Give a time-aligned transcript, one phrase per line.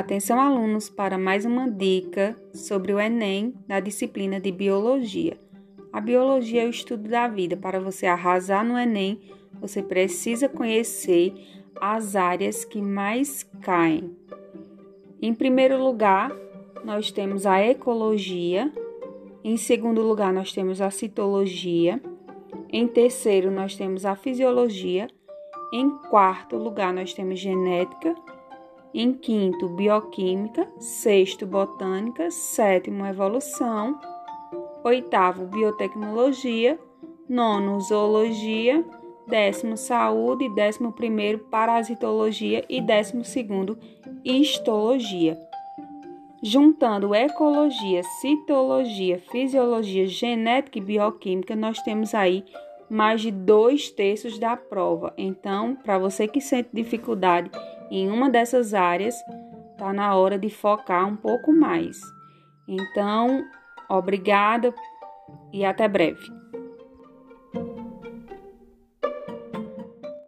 [0.00, 5.38] Atenção, alunos, para mais uma dica sobre o Enem da disciplina de Biologia.
[5.92, 7.54] A biologia é o estudo da vida.
[7.54, 9.20] Para você arrasar no Enem,
[9.60, 11.34] você precisa conhecer
[11.78, 14.16] as áreas que mais caem.
[15.20, 16.32] Em primeiro lugar,
[16.82, 18.72] nós temos a ecologia.
[19.44, 22.00] Em segundo lugar, nós temos a citologia.
[22.72, 25.08] Em terceiro, nós temos a fisiologia.
[25.70, 28.16] Em quarto lugar, nós temos genética.
[28.92, 30.66] Em quinto, bioquímica.
[30.78, 32.30] Sexto, botânica.
[32.30, 33.98] Sétimo, evolução.
[34.82, 36.78] Oitavo, biotecnologia.
[37.28, 38.84] Nono, zoologia.
[39.28, 40.48] Décimo, saúde.
[40.54, 42.64] Décimo primeiro, parasitologia.
[42.68, 43.78] E décimo segundo,
[44.24, 45.38] histologia.
[46.42, 52.44] Juntando ecologia, citologia, fisiologia, genética e bioquímica, nós temos aí
[52.90, 55.14] mais de dois terços da prova.
[55.16, 57.50] Então, para você que sente dificuldade
[57.90, 59.14] em uma dessas áreas,
[59.72, 62.00] está na hora de focar um pouco mais.
[62.66, 63.44] Então,
[63.88, 64.74] obrigada
[65.52, 66.39] e até breve.